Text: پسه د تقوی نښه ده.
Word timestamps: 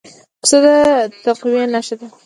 پسه 0.41 0.57
د 0.63 0.65
تقوی 1.23 1.63
نښه 1.73 1.95
ده. 1.99 2.07